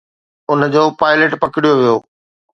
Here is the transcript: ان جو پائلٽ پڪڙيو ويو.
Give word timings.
ان 0.51 0.59
جو 0.73 0.83
پائلٽ 0.99 1.31
پڪڙيو 1.41 1.73
ويو. 1.81 1.97